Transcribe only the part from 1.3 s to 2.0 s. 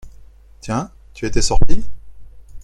sorti?…